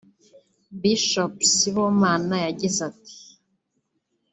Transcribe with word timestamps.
Bishop 0.81 1.33
Sibomana 1.53 2.35
yagize 2.45 2.79
ati 2.89 3.15